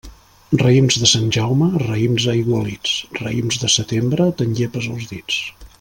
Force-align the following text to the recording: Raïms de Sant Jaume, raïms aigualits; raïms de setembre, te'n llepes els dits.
Raïms 0.61 0.95
de 1.01 1.09
Sant 1.11 1.27
Jaume, 1.37 1.67
raïms 1.83 2.25
aigualits; 2.33 2.97
raïms 3.21 3.61
de 3.65 3.73
setembre, 3.77 4.31
te'n 4.41 4.61
llepes 4.61 4.89
els 4.97 5.11
dits. 5.13 5.43